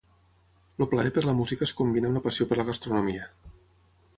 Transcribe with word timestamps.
El 0.83 0.87
plaer 0.93 1.11
per 1.17 1.23
la 1.29 1.35
música 1.41 1.65
es 1.67 1.73
combina 1.81 2.09
amb 2.13 2.19
la 2.19 2.25
passió 2.29 2.49
per 2.53 2.59
la 2.61 2.67
gastronomia. 2.71 3.29